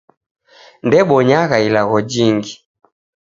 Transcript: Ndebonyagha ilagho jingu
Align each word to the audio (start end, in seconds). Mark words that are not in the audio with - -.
Ndebonyagha 0.87 1.57
ilagho 1.67 1.97
jingu 2.09 2.51